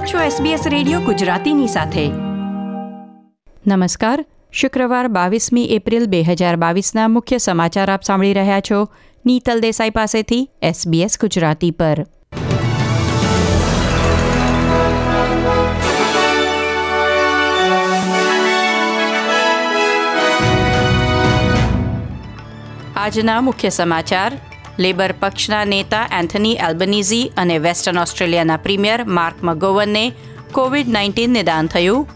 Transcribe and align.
આપ 0.00 0.06
છો 0.06 0.44
SBS 0.44 0.68
radio 0.68 1.00
ગુજરાતીની 1.00 1.66
સાથે. 1.66 2.08
નમસ્કાર. 3.66 4.24
શુક્રવાર 4.52 5.08
બાવીસમી 5.08 5.64
એપ્રિલ 5.64 6.06
બે 6.06 6.22
હજાર 6.22 6.56
બાવીસના 6.56 7.08
મુખ્ય 7.08 7.38
સમાચાર 7.38 7.92
આપ 7.92 8.02
સાંભળી 8.02 8.32
રહ્યા 8.32 8.60
છો. 8.60 8.88
નીતલ 9.26 9.60
દેસાઈ 9.60 9.90
પાસેથી 9.90 10.50
SBS 10.64 11.10
ગુજરાતી 11.20 11.70
પર. 11.70 12.06
આજના 22.96 23.40
મુખ્ય 23.40 23.68
સમાચાર. 23.68 24.32
લેબર 24.80 25.14
પક્ષના 25.20 25.64
નેતા 25.64 26.08
એન્થની 26.12 26.54
એલ્બનીઝી 26.54 27.32
અને 27.36 27.58
વેસ્ટર્ન 27.58 27.98
ઓસ્ટ્રેલિયાના 27.98 28.56
પ્રીમિયર 28.56 29.04
માર્ક 29.04 29.42
મગોવનને 29.42 30.12
કોવિડ 30.52 30.88
નાઇન્ટીન 30.88 31.30
નિદાન 31.30 31.66
થયું. 31.66 32.08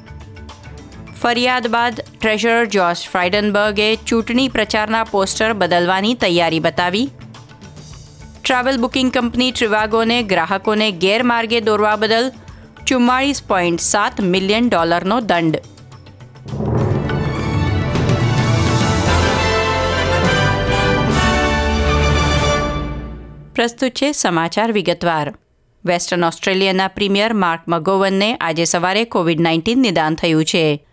ફરિયાદ 1.23 1.67
બાદ 1.67 2.01
ટ્રેઝરર 2.21 2.65
જોર્જ 2.65 2.97
ફ્રાઇડનબર્ગે 3.13 3.97
ચૂંટણી 3.97 4.49
પ્રચારના 4.49 5.05
પોસ્ટર 5.05 5.53
બદલવાની 5.53 6.15
તૈયારી 6.15 6.61
બતાવી. 6.61 7.11
ટ્રાવેલ 8.45 8.77
બુકિંગ 8.77 9.13
કંપની 9.13 9.51
ટ્રિવાગોને 9.51 10.23
ગ્રાહકોને 10.23 10.91
ગેરમાર્ગે 10.91 11.61
દોરવા 11.61 11.97
બદલ 11.97 12.33
ચુમ્માળીસ 12.87 13.43
પોઈન્ટ 13.43 13.81
સાત 13.81 14.21
મિલિયન 14.21 14.69
ડોલરનો 14.69 15.21
દંડ. 15.21 15.74
પ્રસ્તુત 23.55 23.91
છે 23.91 24.13
સમાચાર 24.13 24.73
વિગતવાર. 24.73 25.35
વેસ્ટર્ન 25.85 26.25
ઓસ્ટ્રેલિયાના 26.25 26.89
પ્રીમિયર 26.89 27.33
માર્ક 27.33 27.61
મગોવનને 27.69 28.35
આજે 28.35 28.65
સવારે 28.65 29.05
કોવિડ 29.05 29.41
નાઇન્ટીન 29.41 29.79
નિદાન 29.79 30.15
થયું 30.15 30.45
છે. 30.45 30.87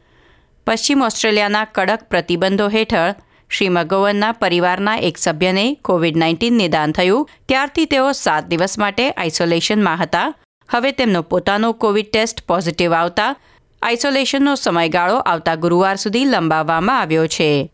પશ્ચિમ 0.67 1.01
ઓસ્ટ્રેલિયાના 1.01 1.65
કડક 1.65 2.03
પ્રતિબંધો 2.03 2.67
હેઠળ 2.67 3.13
શ્રી 3.49 3.69
મગોવનના 3.69 4.31
પરિવારના 4.31 4.97
એક 4.97 5.17
સભ્યને 5.17 5.73
કોવિડ 5.73 6.17
નાઇન્ટીન 6.17 6.53
નિદાન 6.53 6.91
થયું. 6.91 7.29
ત્યારથી 7.47 7.85
તેઓ 7.85 8.11
સાત 8.11 8.45
દિવસ 8.45 8.79
માટે 8.79 9.11
આઇસોલેશનમાં 9.11 9.97
હતા. 9.97 10.33
હવે 10.71 10.91
તેમનો 10.91 11.21
પોતાનો 11.21 11.71
કોવિડ 11.71 12.05
ટેસ્ટ 12.13 12.47
પોઝિટિવ 12.47 12.93
આવતા 12.93 13.35
આઇસોલેશનનો 13.81 14.55
સમયગાળો 14.55 15.15
આવતા 15.15 15.55
ગુરુવાર 15.55 15.95
સુધી 15.95 16.25
લંબાવવામાં 16.25 17.01
આવ્યો 17.01 17.27
છે. 17.27 17.71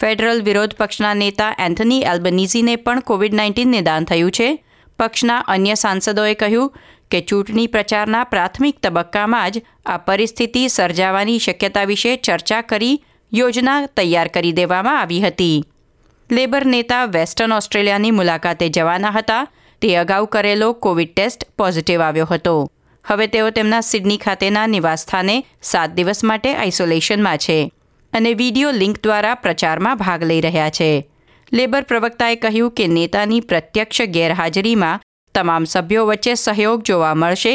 ફેડરલ 0.00 0.42
વિરોધ 0.42 0.74
પક્ષના 0.74 1.14
નેતા 1.14 1.56
એન્થની 1.58 2.02
એલ્બનીઝીને 2.02 2.76
પણ 2.76 3.00
કોવિડ 3.00 3.34
નાઇન્ટીન 3.34 3.68
નિદાન 3.68 4.04
થયું 4.04 4.30
છે. 4.30 4.64
પક્ષના 4.98 5.38
અન્ય 5.38 5.74
સાંસદોએ 5.74 6.34
કહ્યું 6.34 6.76
કે 7.10 7.20
ચૂંટણી 7.20 7.66
પ્રચારના 7.66 8.24
પ્રાથમિક 8.24 8.80
તબક્કામાં 8.82 9.50
જ 9.50 9.62
આ 9.86 9.96
પરિસ્થિતિ 9.96 10.68
સર્જાવાની 10.68 11.38
શક્યતા 11.38 11.84
વિશે 11.84 12.16
ચર્ચા 12.16 12.60
કરી 12.60 13.04
યોજના 13.32 13.86
તૈયાર 13.86 14.28
કરી 14.28 14.52
દેવામાં 14.52 15.00
આવી 15.00 15.20
હતી. 15.20 15.64
લેબર 16.32 16.64
નેતા 16.66 17.04
વેસ્ટર્ન 17.04 17.52
ઓસ્ટ્રેલિયાની 17.52 18.10
મુલાકાતે 18.10 18.68
જવાના 18.68 19.10
હતા. 19.10 19.46
તે 19.82 19.96
અગાઉ 19.96 20.26
કરેલો 20.26 20.72
કોવિડ 20.72 21.14
ટેસ્ટ 21.14 21.44
પોઝિટિવ 21.58 22.00
આવ્યો 22.00 22.26
હતો. 22.26 22.70
હવે 23.06 23.26
તેઓ 23.26 23.50
તેમના 23.50 23.80
સિડની 23.80 24.16
ખાતેના 24.16 24.66
નિવાસસ્થાને 24.66 25.44
સાત 25.62 25.90
દિવસ 25.90 26.24
માટે 26.24 26.54
આઇસોલેશનમાં 26.54 27.38
છે. 27.38 27.72
અને 28.14 28.32
વીડિયો 28.34 28.70
લિંક 28.72 29.00
દ્વારા 29.02 29.34
પ્રચારમાં 29.34 30.00
ભાગ 30.02 30.22
લઈ 30.22 30.40
રહ્યા 30.40 30.70
છે. 30.70 30.90
લેબર 31.52 31.82
પ્રવક્તાએ 31.82 32.36
કહ્યું 32.36 32.74
કે 32.76 32.86
નેતાની 32.88 33.46
પ્રત્યક્ષ 33.50 34.00
ગેરહાજરીમાં 34.16 35.02
તમામ 35.34 35.64
સભ્યો 35.66 36.04
વચ્ચે 36.06 36.34
સહયોગ 36.34 36.82
જોવા 36.82 37.14
મળશે, 37.14 37.54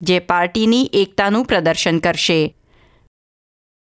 જે 0.00 0.18
પાર્ટીની 0.30 0.90
એકતાનું 0.92 1.48
પ્રદર્શન 1.50 1.98
કરશે. 1.98 2.40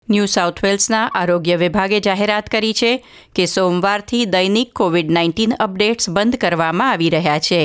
ન્યૂ 0.09 0.27
સાઉથ 0.27 0.61
વેલ્સના 0.63 1.05
આરોગ્ય 1.15 1.57
વિભાગે 1.57 2.01
જાહેરાત 2.01 2.49
કરી 2.51 2.73
છે 2.73 2.93
કે 3.35 3.47
સોમવારથી 3.47 4.25
દૈનિક 4.27 4.73
કોવિડ 4.75 5.15
નાઇન્ટીન 5.17 5.55
અપડેટ્સ 5.59 6.11
બંધ 6.11 6.41
કરવામાં 6.43 6.91
આવી 6.91 7.11
રહ્યા 7.11 7.39
છે. 7.49 7.63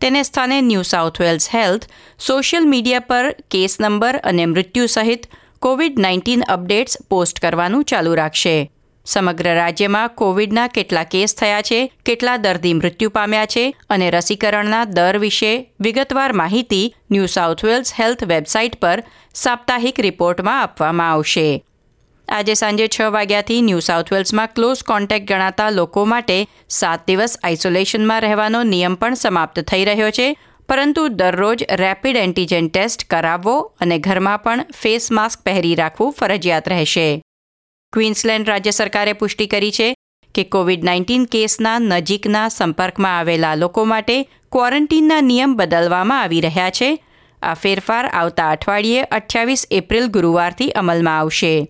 તેને 0.00 0.22
સ્થાને 0.22 0.58
New 0.60 0.82
South 0.82 1.20
Wales 1.22 1.46
health, 1.54 1.86
social 2.18 2.66
media 2.72 3.08
પર 3.10 3.26
કેસ 3.50 3.78
નંબર 3.80 4.16
અને 4.22 4.44
મૃત્યુ 4.46 4.86
સહિત 4.86 5.30
કોવિડ 5.64 6.00
નાઇન્ટીન 6.04 6.42
અપડેટ્સ 6.54 6.98
પોસ્ટ 7.08 7.38
કરવાનું 7.42 7.84
ચાલુ 7.90 8.10
રાખશે. 8.18 8.56
સમગ્ર 9.06 9.46
રાજ્યમાં 9.58 10.10
કોવિડના 10.20 10.66
કેટલા 10.68 11.04
કેસ 11.04 11.34
થયા 11.34 11.62
છે, 11.62 11.78
કેટલા 12.04 12.34
દર્દી 12.36 12.74
મૃત્યુ 12.74 13.10
પામ્યા 13.10 13.46
છે 13.46 13.64
અને 13.88 14.10
રસીકરણના 14.10 14.84
દર 14.96 15.18
વિશે 15.18 15.52
વિગતવાર 15.80 16.32
માહિતી 16.32 16.92
New 17.10 17.32
South 17.36 17.64
Wales 17.64 17.94
health 17.98 18.24
website 18.28 18.76
પર 18.80 19.02
સાપ્તાહિક 19.34 19.98
રિપોર્ટમાં 19.98 20.62
આપવામાં 20.62 21.12
આવશે. 21.12 21.46
આજે 22.28 22.54
સાંજે 22.54 22.86
છ 22.88 23.12
વાગ્યાથી 23.16 23.60
ન્યૂ 23.62 23.80
સાઉથ 23.80 24.12
વેલ્સમાં 24.12 24.52
ક્લોઝ 24.56 24.82
કોન્ટેક્ટ 24.84 25.28
ગણાતા 25.28 25.70
લોકો 25.70 26.04
માટે 26.04 26.38
સાત 26.80 27.06
દિવસ 27.06 27.38
આઇસોલેશનમાં 27.42 28.22
રહેવાનો 28.22 28.62
નિયમ 28.74 28.96
પણ 28.96 29.14
સમાપ્ત 29.14 29.64
થઈ 29.70 29.84
રહ્યો 29.84 30.10
છે. 30.10 30.28
પરંતુ 30.68 31.02
દરરોજ 31.08 31.62
રેપિડ 31.80 32.16
એન્ટીજન 32.16 32.68
ટેસ્ટ 32.68 33.04
કરાવવો 33.04 33.56
અને 33.80 33.96
ઘરમાં 33.98 34.42
પણ 34.42 34.70
ફેસ 34.74 35.10
માસ્ક 35.10 35.42
પહેરી 35.44 35.74
રાખવું 35.74 36.12
ફરજિયાત 36.12 36.68
રહેશે. 36.68 37.20
ક્વીન્સલેન્ડ 37.92 38.48
રાજ્ય 38.48 38.70
સરકારે 38.70 39.12
પુષ્ટિ 39.12 39.46
કરી 39.46 39.70
છે 39.70 39.88
કે 40.34 40.44
કોવિડ 40.44 40.86
નાઇન્ટીન 40.88 41.26
કેસના 41.26 41.78
નજીકના 41.78 42.48
સંપર્કમાં 42.48 43.18
આવેલા 43.18 43.54
લોકો 43.54 43.84
માટે 43.84 44.16
ક્વોરન્ટીનના 44.52 45.20
નિયમ 45.20 45.56
બદલવામાં 45.56 46.22
આવી 46.22 46.40
રહ્યા 46.40 46.70
છે. 46.70 46.90
આ 47.42 47.54
ફેરફાર 47.54 48.06
આવતા 48.06 48.50
અઠવાડિયે 48.50 49.04
અઠ્યાવીસ 49.18 49.66
એપ્રિલ 49.70 50.08
ગુરુવારથી 50.08 50.70
અમલમાં 50.72 51.18
આવશે. 51.18 51.68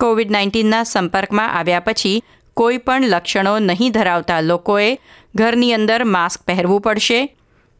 કોવિડ 0.00 0.30
નાઇન્ટીનના 0.30 0.84
સંપર્કમાં 0.84 1.50
આવ્યા 1.52 1.80
પછી 1.80 2.22
કોઈ 2.56 2.78
પણ 2.78 3.08
લક્ષણો 3.08 3.58
નહીં 3.58 3.92
ધરાવતા 3.92 4.40
લોકોએ 4.40 4.92
ઘરની 5.34 5.72
અંદર 5.72 6.04
માસ્ક 6.04 6.40
પહેરવું 6.46 6.80
પડશે. 6.80 7.20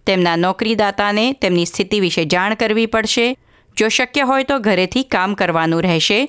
તેમના 0.06 0.36
નોકરીદાતાને 0.36 1.26
તેમની 1.32 1.66
સ્થિતિ 1.66 2.00
વિશે 2.00 2.24
જાણ 2.24 2.54
કરવી 2.54 2.86
પડશે. 2.86 3.36
જો 3.76 3.88
શક્ય 3.88 4.22
હોય 4.22 4.42
તો 4.42 4.58
ઘરેથી 4.58 5.02
કામ 5.14 5.34
કરવાનું 5.34 5.82
રહેશે. 5.82 6.20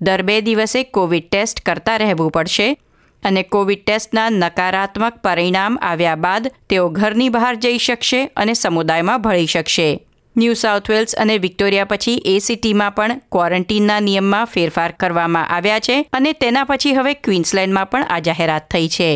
દર 0.00 0.22
બે 0.22 0.40
દિવસે 0.40 0.82
કોવિડ 0.96 1.30
ટેસ્ટ 1.30 1.60
કરતા 1.60 1.96
રહેવું 1.96 2.30
પડશે 2.30 2.66
અને 3.22 3.42
કોવિડ 3.42 3.80
ટેસ્ટના 3.84 4.28
નકારાત્મક 4.30 5.14
પરિણામ 5.22 5.78
આવ્યા 5.82 6.16
બાદ 6.16 6.44
તેઓ 6.68 6.84
ઘરની 6.88 7.30
બહાર 7.30 7.54
જઈ 7.54 7.78
શકશે 7.78 8.20
અને 8.36 8.54
સમુદાયમાં 8.54 9.22
ભળી 9.22 9.46
શકશે. 9.46 9.88
ન્યૂ 10.36 10.54
સાઉથ 10.54 10.88
વેલ્સ 10.90 11.14
અને 11.22 11.34
વિક્ટોરિયા 11.38 11.84
પછી 11.84 12.20
એ 12.24 12.34
સિટીમાં 12.40 12.94
પણ 12.94 13.22
ક્વોરન્ટીનના 13.32 14.00
નિયમમાં 14.00 14.50
ફેરફાર 14.52 14.92
કરવામાં 14.92 15.50
આવ્યા 15.56 15.78
છે 15.78 15.96
અને 16.12 16.32
તેના 16.32 16.64
પછી 16.64 16.94
હવે 16.94 17.14
ક્વીન્સલેન્ડમાં 17.14 17.90
પણ 17.90 18.06
આ 18.10 18.20
જાહેરાત 18.20 18.70
થઈ 18.70 18.88
છે. 18.88 19.10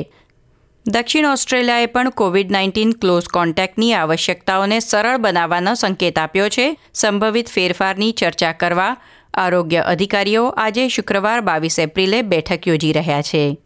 દક્ષિણ 0.87 1.27
ઓસ્ટ્રેલિયાએ 1.27 1.87
પણ 1.87 2.11
કોવિડ 2.11 2.51
નાઇન્ટીન 2.51 2.91
ક્લોઝ 2.91 3.29
કોન્ટેક્ટની 3.29 3.95
આવશ્યકતાઓને 3.95 4.81
સરળ 4.81 5.17
બનાવવાનો 5.17 5.75
સંકેત 5.75 6.19
આપ્યો 6.19 6.49
છે. 6.49 6.79
સંભવિત 6.95 7.49
ફેરફારની 7.49 8.13
ચર્ચા 8.13 8.53
કરવા 8.53 8.97
આરોગ્ય 9.35 9.79
અધિકારીઓ 9.79 10.49
આજે 10.49 10.89
શુક્રવાર 10.89 11.41
બાવીસ 11.41 11.79
એપ્રિલે 11.79 12.23
બેઠક 12.23 12.69
યોજી 12.69 12.93
રહ્યા 12.93 13.23
છે. 13.23 13.59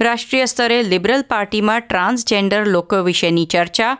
રાષ્ટ્રીય 0.00 0.44
સ્તરે 0.44 0.82
લિબરલ 0.82 1.22
પાર્ટીમાં 1.22 1.80
ટ્રાન્સજેન્ડર 1.80 2.66
લોકો 2.66 2.96
વિશેની 2.96 3.46
ચર્ચા, 3.46 3.98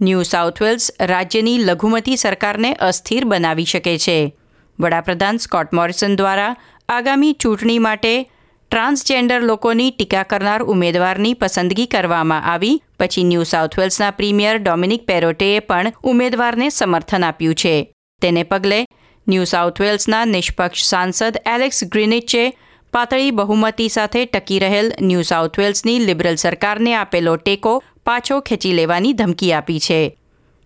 ન્યૂ 0.00 0.22
સાઉથ 0.22 0.62
વેલ્સ 0.62 0.90
રાજ્યની 1.00 1.58
લઘુમતી 1.58 2.16
સરકારને 2.16 2.74
અસ્થિર 2.74 3.24
બનાવી 3.24 3.64
શકે 3.64 3.98
છે. 3.98 4.36
વડાપ્રધાન 4.80 5.36
સ્કોટ 5.36 5.72
મોરિસન 5.72 6.16
દ્વારા 6.16 6.56
આગામી 6.88 7.32
ચૂંટણી 7.32 7.78
માટે 7.78 8.30
ટ્રાન્સજેન્ડર 8.70 9.42
લોકોની 9.42 9.90
ટીકા 9.90 10.22
કરનાર 10.22 10.62
ઉમેદવારની 10.62 11.34
પસંદગી 11.34 11.86
કરવામાં 11.86 12.46
આવી. 12.52 12.82
પછી 12.98 13.24
ન્યૂ 13.24 13.42
સાઉથ 13.42 13.78
વેલ્સના 13.78 14.10
પ્રીમિયર 14.10 14.58
ડોમિનિક 14.58 15.06
પેરોટેએ 15.06 15.60
પણ 15.60 15.92
ઉમેદવારને 16.04 16.68
સમર્થન 16.68 17.24
આપ્યું 17.24 17.54
છે. 17.54 17.74
તેને 18.22 18.42
પગલે 18.42 18.80
ન્યૂ 19.26 19.44
સાઉથ 19.44 19.80
વેલ્સના 19.80 20.24
નિષ્પક્ષ 20.24 20.88
સાંસદ 20.88 21.38
એલેક્સ 21.54 21.84
ગ્રીનિચે 21.84 22.44
પાતળી 22.92 23.30
બહુમતી 23.30 23.88
સાથે 23.88 24.24
ટકી 24.24 24.58
રહેલ 24.58 24.92
ન્યૂ 25.00 25.22
સાઉથ 25.22 25.58
વેલ્સની 25.58 25.98
લિબરલ 25.98 26.36
સરકારને 26.36 26.94
આપેલો 26.94 27.36
ટેકો 27.36 27.82
પાછો 28.04 28.40
ખેંચી 28.40 28.72
લેવાની 28.72 29.12
ધમકી 29.12 29.52
આપી 29.52 29.80
છે. 29.80 30.00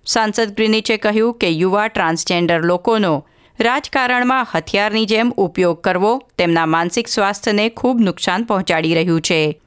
સાંસદ 0.07 0.57
ગ્રીનિચે 0.57 0.97
કહ્યું 0.97 1.35
કે 1.35 1.49
યુવા 1.51 1.89
ટ્રાન્સજેન્ડર 1.89 2.61
લોકોનો 2.63 3.15
રાજકારણમાં 3.61 4.47
હથિયારની 4.53 5.07
જેમ 5.07 5.31
ઉપયોગ 5.37 5.81
કરવો 5.81 6.13
તેમના 6.39 6.67
માનસિક 6.67 7.09
સ્વાસ્થ્યને 7.09 7.69
ખૂબ 7.69 8.01
નુકસાન 8.01 8.45
પહોંચાડી 8.45 8.95
રહ્યું 8.95 9.21
છે. 9.21 9.61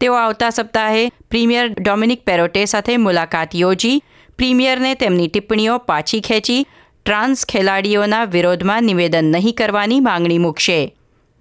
તેઓ 0.00 0.14
આવતા 0.14 0.50
સપ્તાહે 0.50 1.04
પ્રીમિયર 1.30 1.68
ડોમિનિક 1.68 2.24
પેરોટે 2.24 2.64
સાથે 2.64 2.96
મુલાકાત 2.96 3.54
યોજી, 3.54 4.02
પ્રીમિયરને 4.36 4.94
તેમની 4.94 5.28
ટિપ્પણીઓ 5.28 5.78
પાછી 5.78 6.20
ખેંચી, 6.20 6.66
ટ્રાન્સ 7.06 7.46
ખેલાડીઓના 7.46 8.24
વિરોધમાં 8.24 8.82
નિવેદન 8.82 9.24
નહીં 9.24 9.54
કરવાની 9.54 10.00
માંગણી 10.00 10.38
મૂકશે. 10.38 10.80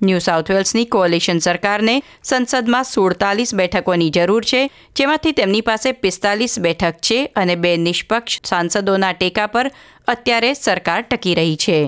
ન્યૂ 0.01 0.19
સાઉથ 0.19 0.50
વેલ્સની 0.51 0.86
કોલિશન 0.86 1.40
સરકારને 1.40 1.96
સંસદમાં 2.24 2.84
સુડતાલીસ 2.84 3.56
બેઠકોની 3.56 4.12
જરૂર 4.12 4.44
છે, 4.44 4.62
જેમાંથી 4.96 5.34
તેમની 5.34 5.62
પાસે 5.62 5.92
પિસ્તાલીસ 5.92 6.60
બેઠક 6.60 7.01
છે 7.01 7.18
અને 7.36 7.56
બે 7.56 7.78
નિષ્પક્ષ 7.78 8.40
સાંસદોના 8.44 9.13
ટેકા 9.13 9.48
પર 9.48 9.72
અત્યારે 10.07 10.54
સરકાર 10.54 11.01
ટકી 11.01 11.36
રહી 11.36 11.57
છે. 11.57 11.80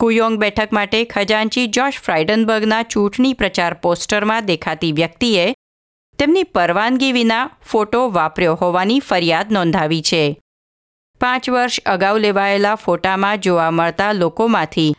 કુયોંગ 0.00 0.36
બેઠક 0.38 0.72
માટે 0.72 1.04
ખજાનચી 1.04 1.68
જોશ 1.68 2.00
ફ્રાઇડનબર્ગના 2.00 2.82
ચૂંટણી 2.82 3.34
પ્રચાર 3.34 3.74
પોસ્ટરમાં 3.74 4.46
દેખાતી 4.46 4.92
વ્યક્તિએ 4.92 5.46
તેમની 6.18 6.50
પરવાનગી 6.54 7.12
વિના 7.12 7.48
ફોટો 7.72 8.04
વાપર્યો 8.10 8.54
હોવાની 8.54 9.00
ફરિયાદ 9.00 9.52
નોંધાવી 9.52 10.02
છે. 10.02 10.22
પાંચ 11.20 11.50
વર્ષ 11.50 11.80
અગાઉ 11.86 12.18
લેવાયેલા 12.18 12.76
ફોટામાં 12.76 13.40
જોવા 13.40 13.70
મળતા 13.70 14.12
લોકોમાંથી 14.12 14.90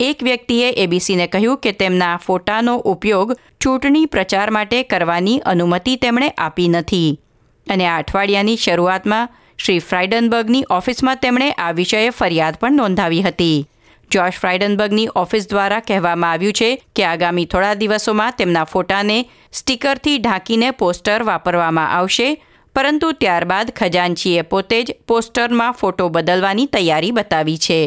એક 0.00 0.22
વ્યક્તિએ 0.22 0.68
એબીસીને 0.76 1.26
કહ્યું 1.28 1.58
કે 1.58 1.72
તેમના 1.72 2.14
ફોટાનો 2.18 2.74
ઉપયોગ 2.92 3.34
ચૂંટણી 3.60 4.06
પ્રચાર 4.06 4.50
માટે 4.50 4.80
કરવાની 4.84 5.42
અનુમતિ 5.44 5.94
તેમણે 5.96 6.28
આપી 6.38 6.68
નથી. 6.68 7.18
અને 7.66 7.86
આ 7.86 7.98
અઠવાડિયાની 7.98 8.56
શરૂઆતમાં 8.56 9.30
શ્રી 9.58 9.80
ફ્રાઇડનબર્ગની 9.80 10.64
ઓફિસમાં 10.70 11.18
તેમણે 11.18 11.48
આ 11.58 11.72
વિષયે 11.72 12.10
ફરિયાદ 12.10 12.58
પણ 12.60 12.76
નોંધાવી 12.76 13.22
હતી. 13.22 13.66
જોશ 14.10 14.38
ફ્રાઇડનબર્ગની 14.40 15.08
ઓફિસ 15.14 15.48
દ્વારા 15.48 15.80
કહેવામાં 15.80 16.32
આવ્યું 16.32 16.52
છે 16.52 16.70
કે 16.96 17.06
આગામી 17.06 17.46
થોડા 17.46 17.74
દિવસોમાં 17.74 18.36
તેમના 18.36 18.64
ફોટાને 18.66 19.18
સ્ટીકરથી 19.52 20.18
ઢાંકીને 20.18 20.72
પોસ્ટર 20.72 21.20
વાપરવામાં 21.24 21.92
આવશે, 21.98 22.28
પરંતુ 22.74 23.08
ત્યારબાદ 23.20 23.76
ખજાનચીએ 23.78 24.42
પોતે 24.42 24.78
જ 24.82 25.02
પોસ્ટરમાં 25.06 25.72
ફોટો 25.72 26.08
બદલવાની 26.08 26.66
તૈયારી 26.66 27.12
બતાવી 27.12 27.58
છે. 27.58 27.82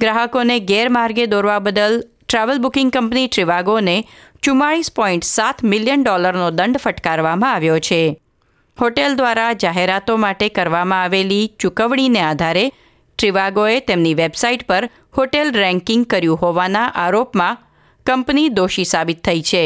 ગ્રાહકોને 0.00 0.56
ગેરમાર્ગે 0.70 1.26
દોરવા 1.26 1.58
બદલ 1.58 1.94
ટ્રાવેલ 2.28 2.58
બુકિંગ 2.58 2.90
કંપની 2.92 3.28
ટ્રિવાગોને 3.28 3.96
ચુમ્માળીસ 4.42 4.90
પોઈન્ટ 4.92 5.24
સાત 5.24 5.62
મિલિયન 5.64 6.04
ડોલરનો 6.04 6.48
દંડ 6.50 6.82
ફટકારવામાં 6.84 7.54
આવ્યો 7.54 7.78
છે. 7.78 8.00
હોટેલ 8.78 9.16
દ્વારા 9.16 9.52
જાહેરાતો 9.62 10.16
માટે 10.16 10.48
કરવામાં 10.48 11.02
આવેલી 11.02 11.46
ચૂકવણીને 11.60 12.22
આધારે 12.22 12.66
ટ્રિવાગોએ 12.70 13.80
તેમની 13.80 14.14
વેબસાઇટ 14.14 14.66
પર 14.66 14.90
હોટેલ 15.18 15.54
રેન્કિંગ 15.54 16.06
કર્યું 16.06 16.42
હોવાના 16.42 16.86
આરોપમાં 17.04 17.58
કંપની 18.06 18.48
દોષી 18.48 18.84
સાબિત 18.84 19.24
થઈ 19.24 19.42
છે. 19.42 19.64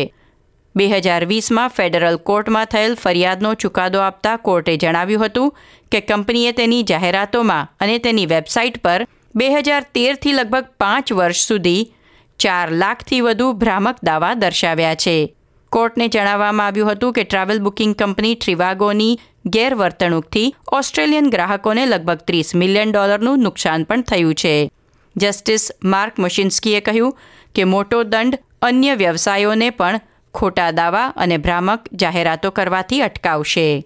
બે 0.75 0.85
હજાર 0.89 1.23
વીસમાં 1.27 1.73
ફેડરલ 1.77 2.17
કોર્ટમાં 2.29 2.71
થયેલ 2.73 2.95
ફરિયાદનો 2.95 3.55
ચુકાદો 3.55 4.01
આપતા 4.01 4.37
કોર્ટે 4.37 4.77
જણાવ્યું 4.77 5.25
હતું 5.25 5.55
કે 5.93 6.01
કંપનીએ 6.01 6.53
તેની 6.53 6.83
જાહેરાતોમાં 6.83 7.71
અને 7.81 7.97
તેની 7.99 8.27
વેબસાઇટ 8.27 8.79
પર 8.79 9.03
બે 9.35 9.51
હજાર 9.51 9.87
તેરથી 9.95 10.33
લગભગ 10.33 10.65
પાંચ 10.79 11.13
વર્ષ 11.13 11.37
સુધી 11.37 11.93
ચાર 12.39 12.71
લાખથી 12.71 13.21
વધુ 13.21 13.53
ભ્રામક 13.53 13.97
દાવા 14.03 14.35
દર્શાવ્યા 14.35 14.95
છે. 14.95 15.37
કોર્ટને 15.73 16.09
જણાવવામાં 16.09 16.67
આવ્યું 16.67 16.93
હતું 16.93 17.13
કે 17.13 17.25
ટ્રાવેલ 17.25 17.59
બુકિંગ 17.59 17.95
કંપની 17.95 18.35
ટ્રિવાગોની 18.35 19.21
ગેરવર્તણૂકથી 19.47 20.55
ઓસ્ટ્રેલિયન 20.73 21.31
ગ્રાહકોને 21.31 21.87
લગભગ 21.87 22.17
ત્રીસ 22.17 22.55
મિલિયન 22.55 22.93
ડોલરનું 22.93 23.39
નુકસાન 23.39 23.83
પણ 23.83 24.03
થયું 24.03 24.35
છે. 24.35 24.71
જસ્ટિસ 25.17 25.71
માર્ક 25.85 26.19
મશિન્સ્કીએ 26.19 26.81
કહ્યું 26.81 27.19
કે 27.55 27.65
મોટો 27.65 28.03
દંડ 28.03 28.39
અન્ય 28.63 28.95
વ્યવસાયોને 28.95 29.71
પણ 29.71 30.01
ખોટા 30.35 30.71
દાવા 30.71 31.07
અને 31.07 31.37
ભ્રામક 31.37 31.85
જાહેરાતો 31.93 32.51
કરવાથી 32.51 33.03
અટકાવશે. 33.03 33.85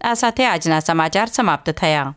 આ 0.00 0.14
સાથે 0.14 0.46
આજના 0.46 0.80
સમાચાર 0.80 1.26
સમાપ્ત 1.26 1.70
થયા. 1.70 2.16